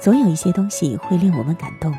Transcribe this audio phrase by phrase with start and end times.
[0.00, 1.92] 总有一些东西会令我们感动，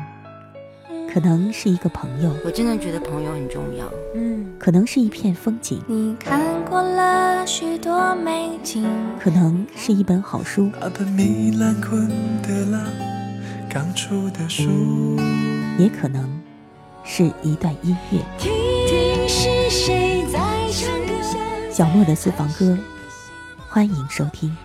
[1.12, 3.84] 可能是一个朋友，我真的觉得朋友很重要。
[4.14, 8.88] 嗯，可能是一片风景，你看过了许多美景，
[9.22, 10.70] 可能是一本好书，
[15.78, 16.40] 也可能
[17.04, 18.18] 是一段音乐。
[21.70, 22.78] 小莫的私房歌，
[23.68, 24.56] 欢迎收听。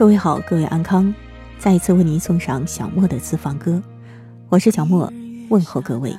[0.00, 1.14] 各位好，各位安康，
[1.58, 3.82] 再一次为您送上小莫的私房歌，
[4.48, 5.12] 我是小莫，
[5.50, 6.16] 问候各位。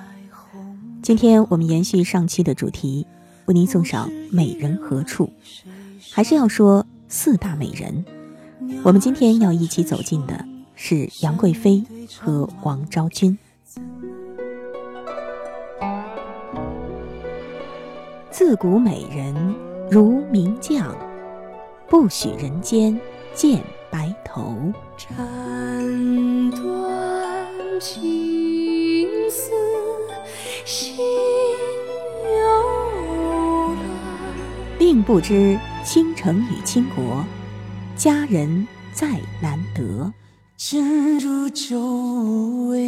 [1.01, 3.07] 今天我们延续上期的主题，
[3.45, 5.25] 为您送上《美人何处》，
[6.13, 8.05] 还是要说四大美人。
[8.83, 10.45] 我们今天要一起走进的
[10.75, 11.83] 是杨贵妃
[12.19, 13.35] 和王昭君。
[18.29, 19.55] 自古美人
[19.89, 20.95] 如名将，
[21.89, 22.95] 不许人间。
[23.33, 25.15] 见白头，斩
[26.51, 27.47] 断
[27.79, 29.51] 情丝
[30.65, 31.03] 心犹
[33.73, 33.77] 乱。
[34.77, 37.25] 并不知倾城与倾国，
[37.95, 40.11] 佳人再难得。
[40.57, 42.83] 今如酒无味，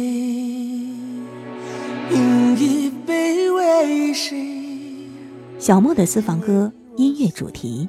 [2.10, 5.08] 饮一杯为谁？
[5.58, 7.88] 小莫的私房歌音乐主题。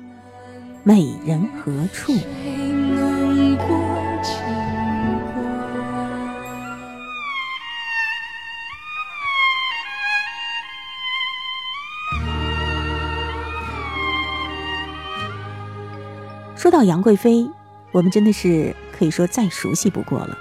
[0.88, 2.14] 美人何处？
[16.76, 17.50] 到杨贵妃，
[17.94, 20.38] 我们真的是可以说再熟悉不过了，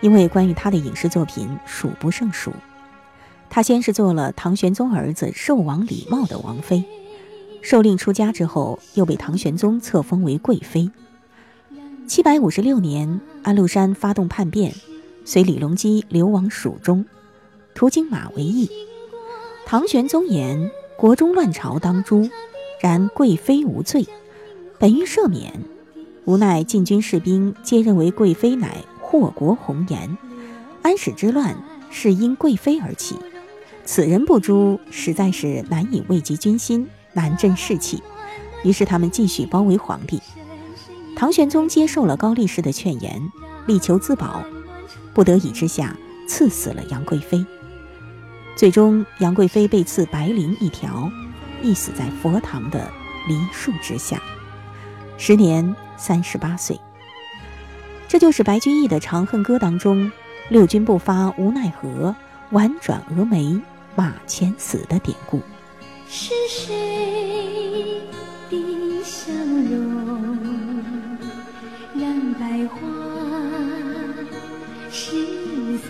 [0.00, 2.52] 因为关于她的影视作品数不胜数。
[3.50, 6.84] 她先是做了唐玄宗儿子寿王李瑁的王妃。
[7.60, 10.92] 受令出家之后，又被唐玄宗册封为贵妃。
[12.06, 14.72] 七百五十六年，安禄山发动叛变，
[15.24, 17.04] 随李隆基流亡蜀中，
[17.74, 18.70] 途经马嵬驿。
[19.66, 22.30] 唐玄宗言国中乱朝当诛，
[22.80, 24.06] 然贵妃无罪，
[24.80, 25.64] 本欲赦免，
[26.24, 30.16] 无奈禁军士兵皆认为贵妃乃祸国红颜，
[30.82, 31.56] 安史之乱
[31.90, 33.16] 是因贵妃而起，
[33.84, 36.86] 此人不诛，实在是难以慰藉军心。
[37.14, 38.00] 难振士气，
[38.62, 40.20] 于是他们继续包围皇帝。
[41.16, 43.20] 唐玄宗接受了高力士的劝言，
[43.66, 44.44] 力求自保，
[45.12, 45.96] 不得已之下
[46.28, 47.44] 赐死了杨贵妃。
[48.54, 51.10] 最终，杨贵妃被赐白绫一条，
[51.62, 52.88] 缢死在佛堂的
[53.26, 54.22] 梨树之下，
[55.18, 56.80] 时年三十八岁。
[58.08, 60.10] 这就是白居易的《长恨歌》当中
[60.48, 62.16] “六军不发无奈何，
[62.52, 63.60] 婉转蛾眉
[63.94, 65.42] 马前死”的典故。
[66.08, 68.00] 是谁
[68.48, 70.38] 的笑容
[71.94, 72.78] 让百花
[74.90, 75.26] 失
[75.76, 75.88] 色？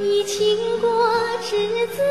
[0.00, 1.56] 以倾国之
[1.94, 2.02] 姿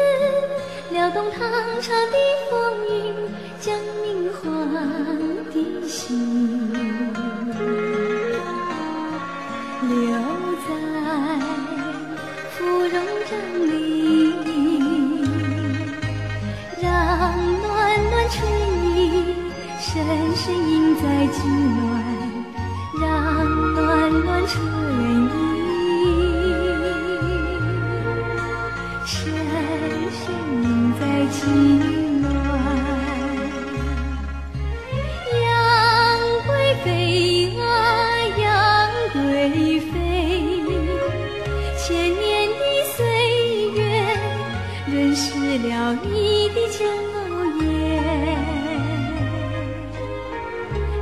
[0.92, 1.42] 撩动唐
[1.82, 2.18] 朝的
[2.50, 3.14] 风云，
[3.60, 3.78] 将
[44.94, 46.86] 认识了你的娇
[47.62, 47.66] 颜，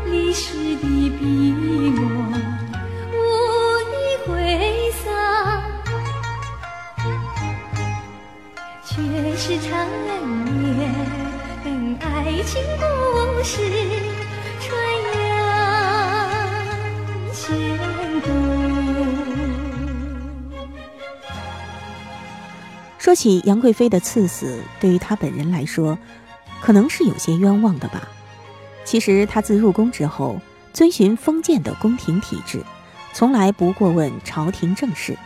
[0.06, 1.02] 历史的。
[1.22, 2.00] 笔墨
[3.12, 3.16] 无
[3.92, 3.94] 一
[4.26, 4.32] 挥
[5.04, 5.06] 洒，
[8.84, 8.90] 却
[9.36, 9.70] 是缠
[10.46, 10.50] 绵
[12.00, 12.50] 爱情
[12.80, 12.84] 故
[13.44, 13.54] 事
[23.12, 26.00] 说起杨贵妃的赐死，对于她本人来说，
[26.62, 28.08] 可能是有些冤枉的吧。
[28.86, 30.40] 其实她自入宫之后。
[30.72, 32.64] 遵循封建的宫廷体制，
[33.12, 35.18] 从来不过问朝廷政事。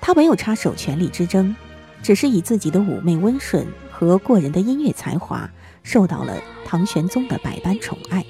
[0.00, 1.56] 他没有插手权力之争，
[2.00, 5.50] 只是以自己的妩媚温顺和过人的音乐才华，
[5.82, 8.24] 受到了唐玄宗的百般宠爱。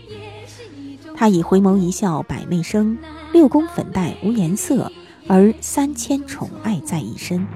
[1.15, 2.97] 他以回眸一笑百媚生，
[3.31, 4.91] 六宫粉黛无颜色，
[5.29, 7.47] 而三千宠爱在一身。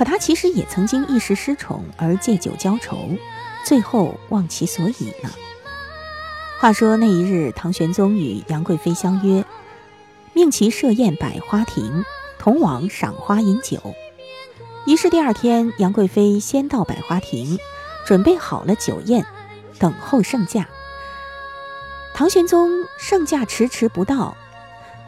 [0.00, 3.10] 可他其实也曾经一时失宠而借酒浇愁，
[3.66, 5.28] 最后忘其所以呢。
[6.58, 9.44] 话说那一日，唐玄宗与杨贵妃相约，
[10.32, 12.02] 命其设宴百花亭，
[12.38, 13.78] 同往赏花饮酒。
[14.86, 17.58] 于是第二天，杨贵妃先到百花亭，
[18.06, 19.26] 准备好了酒宴，
[19.78, 20.66] 等候圣驾。
[22.14, 24.34] 唐玄宗圣驾迟迟不到，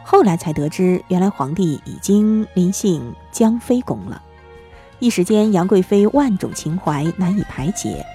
[0.05, 4.21] 后来才得知，原来皇帝已经临幸江妃宫了。
[5.03, 8.05] 一时间，杨贵妃万种情怀难以排解，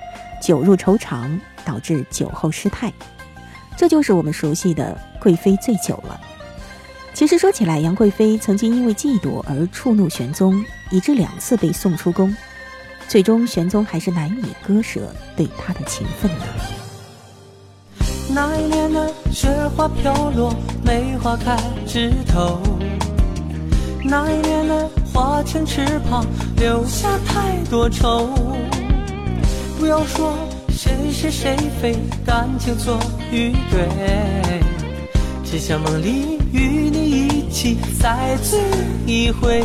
[0.43, 2.91] 酒入愁肠，导致酒后失态。
[3.77, 6.19] 这就是我们熟悉的贵妃醉酒了。
[7.13, 12.35] 其实说起来，杨贵妃曾经因为嫉妒而触怒玄宗，以致两次被送出宫。
[13.07, 16.45] 最终，玄宗还是难以割舍对她的情分呢。
[18.31, 21.55] 那一年的雪花飘落，梅花开
[21.87, 22.63] 枝头。
[24.03, 24.89] 那一年的
[25.19, 26.25] 花前翅膀，
[26.59, 28.29] 留下太多愁。
[29.77, 30.33] 不要说
[30.71, 32.97] 谁是谁非，感情错
[33.33, 34.61] 与对，
[35.45, 38.61] 只想梦里与你一起再醉
[39.07, 39.65] 一回。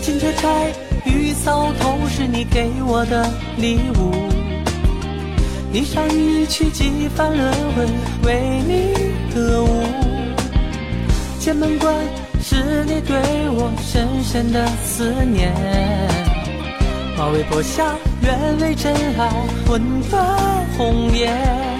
[0.00, 0.72] 金雀钗
[1.04, 4.12] 与搔头是你给我的礼物。
[5.74, 7.84] 霓裳一曲几番轮回，
[8.22, 9.82] 为你歌舞。
[11.40, 11.92] 剑门关
[12.48, 12.54] 是
[12.86, 13.14] 你对
[13.50, 15.52] 我深深的思念。
[17.14, 19.28] 马嵬坡下，愿为真爱
[19.66, 21.77] 魂断红颜。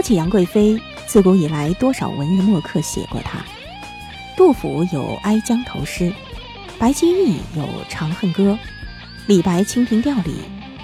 [0.00, 3.44] 说起杨贵妃自古以来，多少文人墨客写过她。
[4.34, 6.10] 杜甫有《哀江头》诗，
[6.78, 8.52] 白居易有《长恨歌》，
[9.26, 10.36] 李白《清平调》里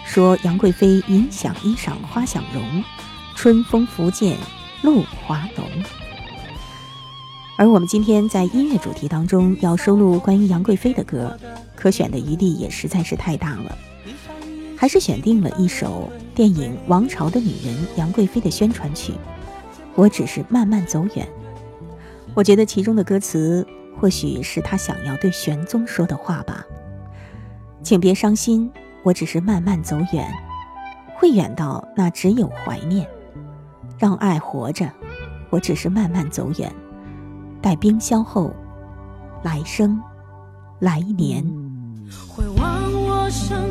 [0.04, 2.84] 说杨贵妃云想衣裳花想容，
[3.34, 4.36] 春风拂槛
[4.82, 5.66] 露华浓。
[7.56, 11.34] 而我们今天在音乐主题当中要收录关于杨贵妃的歌，
[11.74, 13.78] 可选的余地也实在是太大了，
[14.76, 16.12] 还是选定了一首。
[16.36, 19.14] 电影《王朝的女人》杨贵妃的宣传曲，
[19.94, 21.26] 我只是慢慢走远。
[22.34, 23.66] 我觉得其中的歌词
[23.98, 26.62] 或许是她想要对玄宗说的话吧。
[27.82, 28.70] 请别伤心，
[29.02, 30.30] 我只是慢慢走远，
[31.14, 33.08] 会远到那只有怀念。
[33.98, 34.92] 让爱活着，
[35.48, 36.70] 我只是慢慢走远，
[37.62, 38.52] 待冰消后，
[39.42, 39.98] 来生，
[40.80, 41.42] 来年。
[42.28, 43.65] 会忘我生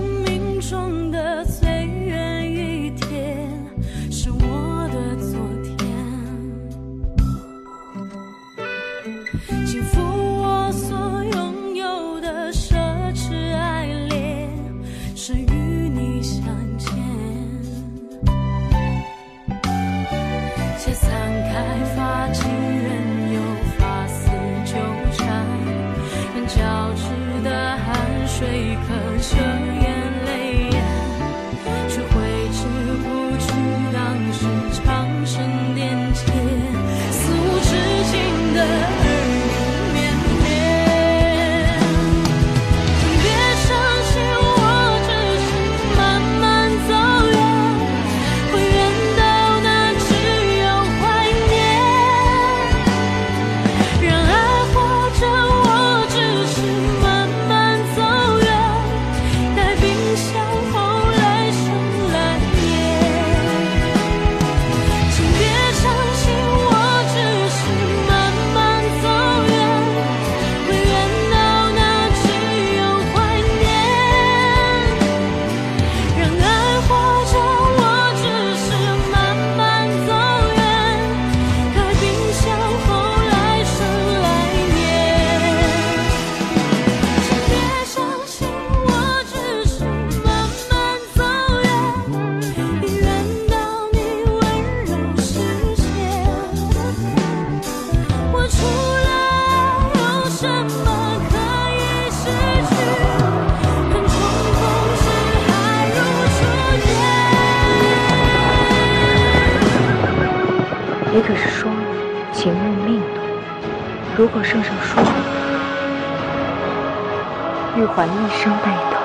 [117.96, 119.00] 玉环一生被动，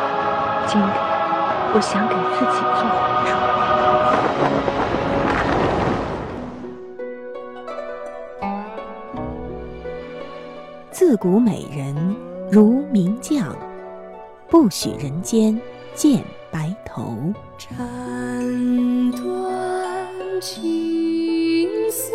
[0.67, 0.85] 今天
[1.73, 3.33] 我想给自己做还书。
[10.91, 11.95] 自古美人
[12.51, 13.55] 如名将，
[14.49, 15.57] 不许人间
[15.95, 17.33] 见白头。
[17.57, 17.79] 斩
[19.13, 19.23] 断
[20.41, 22.11] 情丝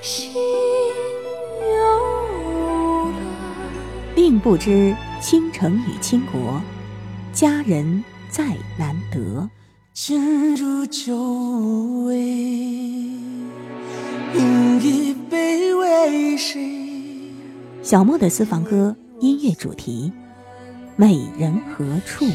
[0.00, 1.74] 心犹
[3.10, 3.12] 乱，
[4.14, 6.60] 并不知倾城与倾国，
[7.32, 9.48] 佳人再难得。
[9.94, 11.16] 今入酒
[12.04, 12.18] 味，
[14.34, 17.32] 饮一杯为谁？
[17.82, 20.12] 小莫的私房歌音乐主题：
[20.96, 22.26] 美人何处？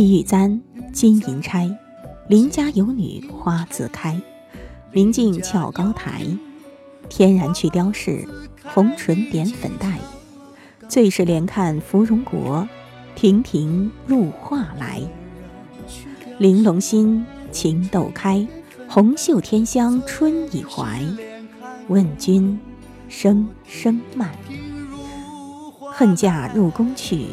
[0.00, 0.62] 碧玉簪，
[0.94, 1.76] 金银钗，
[2.26, 4.18] 邻家有女花自开。
[4.92, 6.24] 明镜俏高台，
[7.10, 8.26] 天然去雕饰，
[8.72, 9.98] 红唇点粉黛。
[10.88, 12.66] 最是连看芙蓉国，
[13.14, 15.02] 亭亭入画来。
[16.38, 18.48] 玲珑心，情窦开，
[18.88, 21.04] 红袖添香春已怀。
[21.88, 22.58] 问君，
[23.10, 24.30] 声声慢。
[25.92, 27.26] 恨嫁入宫去，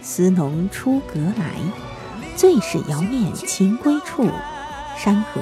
[0.00, 1.83] 思浓出阁来。
[2.36, 4.28] 最是遥念情归处，
[4.96, 5.40] 山河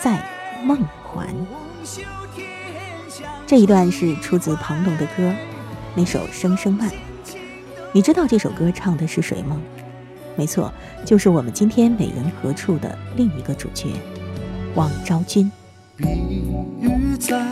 [0.00, 0.22] 在
[0.62, 1.28] 梦还。
[3.46, 5.32] 这一段是出自庞龙的歌，
[5.94, 6.88] 那首《声声慢》。
[7.92, 9.58] 你知道这首歌唱的是谁吗？
[10.36, 10.72] 没错，
[11.04, 13.88] 就是我们今天《美人何处》的另一个主角——
[14.76, 15.50] 王昭君。
[15.96, 16.06] 碧
[16.80, 17.42] 玉簪，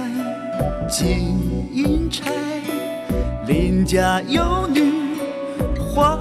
[0.88, 2.30] 金钗，
[3.46, 4.92] 邻家有女。
[5.78, 6.14] 花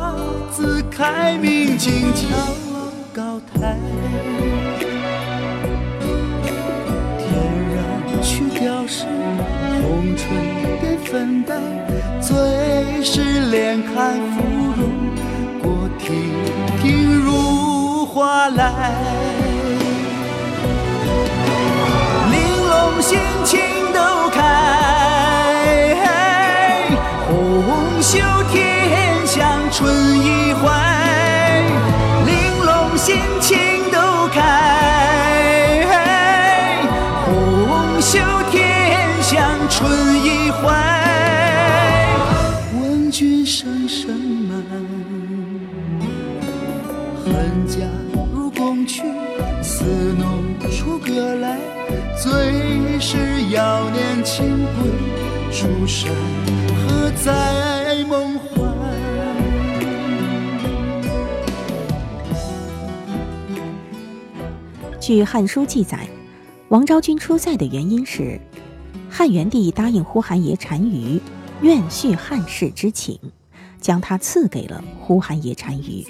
[0.56, 2.30] 自开，明镜俏
[3.14, 3.76] 高台。
[7.20, 7.28] 天
[7.76, 7.78] 然
[8.24, 9.04] 去雕饰，
[9.82, 10.24] 红唇
[10.80, 11.54] 点粉黛。
[12.22, 14.42] 最是连看芙
[14.78, 14.82] 蓉
[15.62, 16.32] 过亭
[16.82, 18.94] 亭如画来。
[22.32, 23.60] 玲珑心，情
[23.94, 25.98] 都开，
[27.28, 28.20] 红袖
[28.54, 29.60] 添香。
[29.72, 30.45] 春意
[53.08, 54.90] 是要念情归，
[55.52, 56.12] 朱山
[56.76, 58.74] 何在梦幻？
[65.00, 66.08] 据《汉书》记载，
[66.70, 68.42] 王昭君出塞的原因是，
[69.08, 71.22] 汉元帝答应呼韩邪单于
[71.62, 73.20] 愿续汉室之情，
[73.80, 76.04] 将他赐给了呼韩邪单于。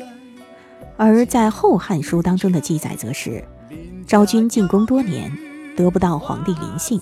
[0.95, 3.43] 而在《后汉书》当中的记载则是，
[4.07, 5.29] 昭君进宫多年，
[5.75, 7.01] 得不到皇帝临幸，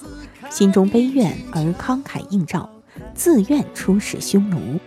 [0.49, 2.69] 心中悲怨而慷慨应召，
[3.13, 4.79] 自愿出使匈奴。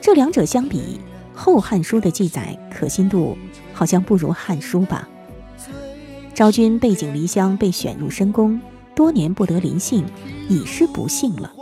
[0.00, 1.00] 这两者相比，
[1.38, 3.36] 《后汉书》的记载可信度
[3.72, 5.08] 好像不如《汉书》吧。
[6.34, 8.60] 昭君背井离乡，被选入深宫，
[8.94, 10.04] 多年不得临幸，
[10.48, 11.52] 已是不幸了。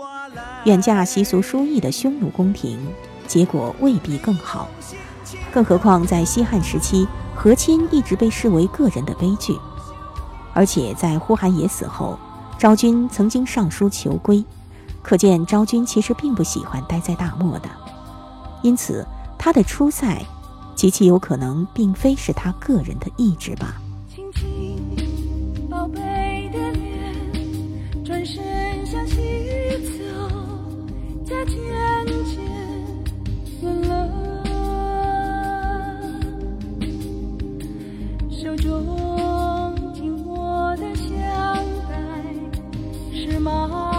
[0.65, 2.79] 远嫁习俗殊异的匈奴宫廷，
[3.27, 4.69] 结果未必更好。
[5.53, 9.53] 更何况在西汉时期，和亲一直被视为个人的悲剧。
[10.53, 12.19] 而且在呼韩邪死后，
[12.59, 14.45] 昭君曾经上书求归，
[15.03, 17.69] 可见昭君其实并不喜欢待在大漠的。
[18.63, 19.07] 因此，
[19.39, 20.23] 她的出塞，
[20.75, 23.81] 极其有可能并非是她个人的意志吧。
[25.71, 29.17] 宝贝的脸，转身向西
[29.99, 30.03] 走，
[31.25, 31.57] 再渐
[32.27, 32.39] 渐
[33.63, 34.11] 冷了。
[38.31, 39.30] 手中
[43.45, 43.90] 袋，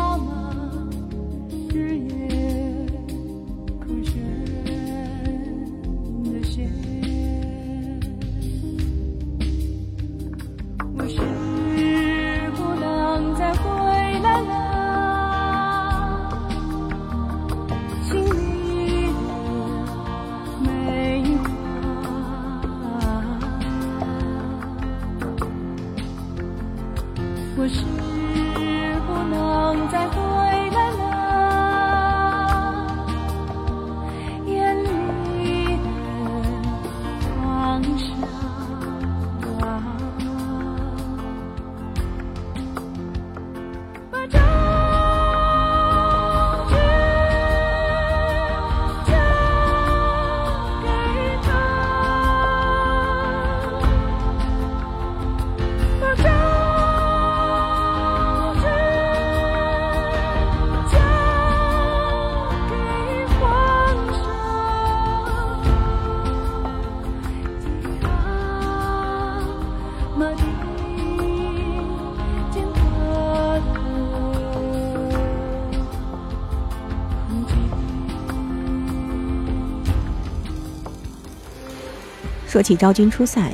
[82.52, 83.50] 说起昭君出塞，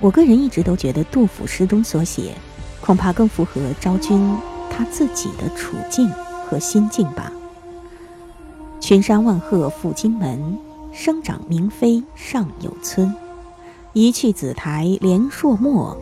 [0.00, 2.34] 我个人一直都觉得杜甫诗中所写，
[2.80, 4.36] 恐怕更符合昭君
[4.68, 6.10] 她自己的处境
[6.44, 7.30] 和心境吧。
[8.80, 10.58] 群山万壑赴荆门，
[10.90, 13.14] 生长明妃尚有村。
[13.92, 15.96] 一去紫台连朔漠，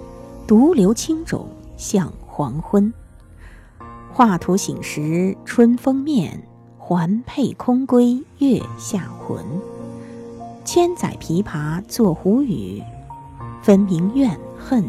[0.46, 2.90] 独留青冢向黄昏。
[4.10, 9.44] 画图醒时春风面，环佩空归月下魂。
[10.70, 12.82] 千载琵琶作胡语，
[13.62, 14.84] 分明怨恨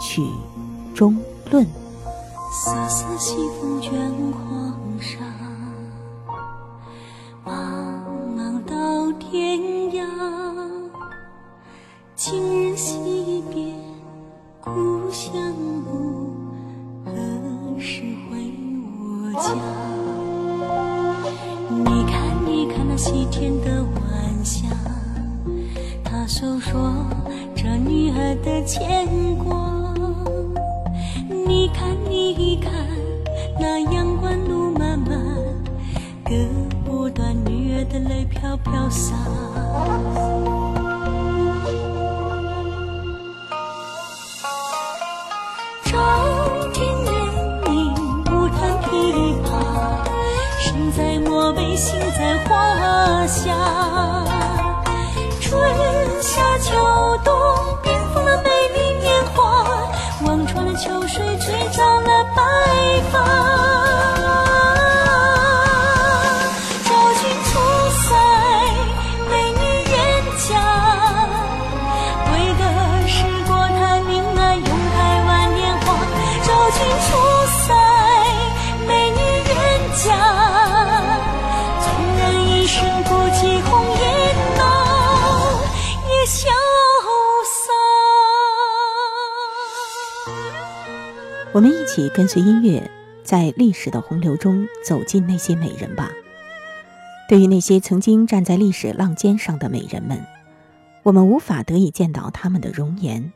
[0.00, 0.20] 曲
[0.92, 1.16] 中
[1.52, 1.64] 论。
[2.50, 3.92] 瑟瑟西风卷
[4.32, 5.18] 黄沙，
[7.46, 7.52] 茫
[8.36, 9.60] 茫到天
[9.92, 10.04] 涯。
[12.16, 13.72] 今日惜别
[14.60, 15.32] 故乡
[15.84, 16.34] 路，
[17.04, 17.12] 何
[17.78, 18.52] 时回
[18.90, 19.54] 我家？
[21.70, 23.86] 你看，你看那西天的，
[26.24, 26.90] 它诉说
[27.54, 29.06] 着女儿的牵
[29.44, 29.94] 挂。
[31.46, 32.72] 你看，你看，
[33.60, 35.20] 那阳关路漫漫，
[36.24, 36.34] 割
[36.82, 39.14] 不断女儿的泪飘飘洒。
[45.84, 45.98] 朝
[46.72, 47.12] 天鸳
[47.66, 49.52] 鸯不弹琵琶，
[50.58, 52.38] 身在漠北，心在
[91.94, 92.90] 起跟随音乐，
[93.22, 96.10] 在历史的洪流中走进那些美人吧。
[97.28, 100.20] 对于那些曾经站在历史浪尖上的美人们，
[101.04, 103.32] 我们无法得以见到他们的容颜，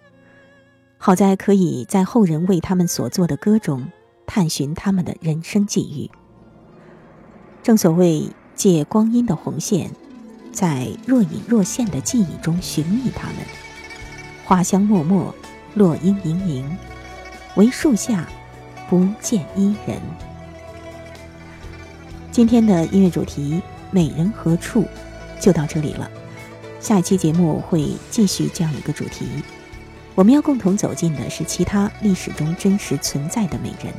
[0.97, 3.93] 好在可以在后人为他们所作的歌中
[4.27, 6.11] 探寻他们的人生际遇。
[7.63, 9.93] 正所谓借光阴的红线，
[10.51, 13.37] 在若隐若现的记忆中寻觅他们。
[14.45, 15.33] 花香脉脉，
[15.77, 16.77] 落英盈盈，
[17.55, 18.29] 唯树下
[18.89, 20.01] 不见伊人。
[22.33, 24.87] 今天的音乐主题“美人何处”
[25.39, 26.11] 就到这里了。
[26.81, 29.27] 下一期节目会继续这样一个主题，
[30.15, 33.93] 我们要共同走进的是其他历史中真实存在的美人。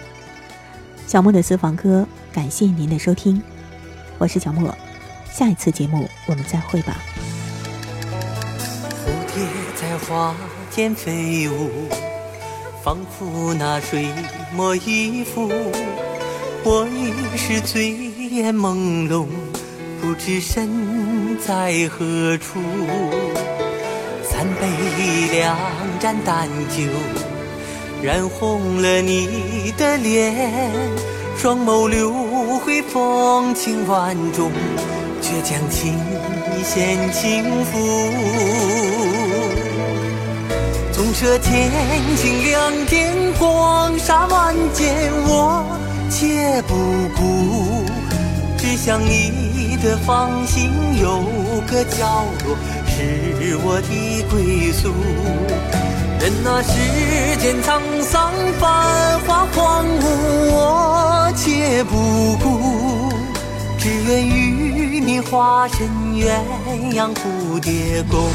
[1.05, 3.41] 小莫的私房歌，感谢您的收听，
[4.17, 4.75] 我是小莫，
[5.31, 6.97] 下一次节目我们再会吧。
[9.05, 9.43] 蝴蝶
[9.75, 10.35] 在花
[10.69, 11.89] 间飞舞，
[12.83, 14.07] 仿佛那水
[14.55, 15.49] 墨一幅。
[16.63, 19.27] 我已是醉眼朦胧，
[20.01, 22.59] 不知身在何处。
[24.23, 24.67] 三杯
[25.31, 25.57] 两
[25.99, 26.83] 盏淡酒，
[28.01, 30.71] 染红了你的脸，
[31.37, 32.11] 双眸流
[32.59, 34.51] 回风情万种，
[35.21, 37.43] 却将情意献情
[41.19, 41.25] 付。
[41.25, 41.69] 纵舍千
[42.15, 45.65] 金两点，黄沙万间，我
[46.09, 46.73] 且不
[47.13, 47.85] 顾。
[48.57, 51.21] 只想你的芳心有
[51.67, 52.55] 个角落，
[52.87, 54.93] 是我的归宿。
[56.21, 60.05] 任那世间沧桑繁华荒芜，
[60.51, 63.11] 我且不顾。
[63.77, 66.29] 只愿与你化身鸳
[66.93, 68.29] 鸯蝴蝶共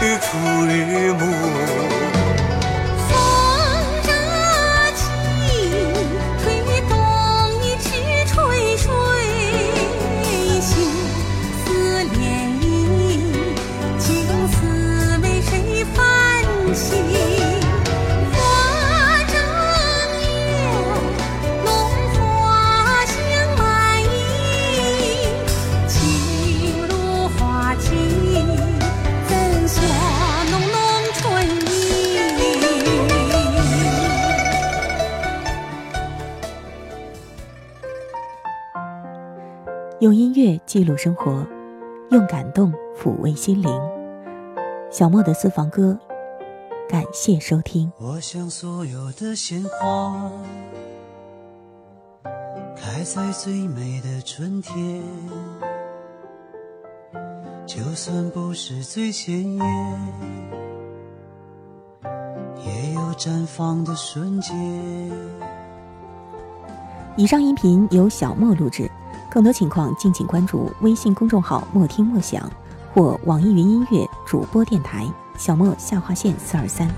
[0.00, 1.95] 日出日暮。
[40.66, 41.46] 记录生活，
[42.10, 43.70] 用感动抚慰心灵。
[44.90, 45.96] 小莫的私房歌，
[46.88, 47.90] 感谢收听。
[47.98, 50.30] 我想所有的鲜花
[52.76, 55.02] 开在最美的春天，
[57.64, 59.66] 就算不是最鲜艳，
[62.64, 64.56] 也有绽放的瞬间。
[67.16, 68.90] 以上音频由小莫录制，
[69.36, 72.50] 更多情况敬请关注微信公众号“莫听莫想”
[72.94, 76.88] 或网易云音乐主播电台小莫下划线四二三。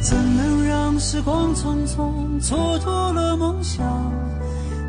[0.00, 3.84] 怎能让时光匆匆蹉跎了梦想？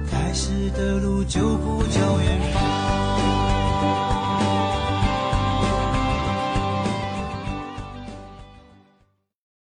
[0.07, 2.72] 开始的路就不叫远方。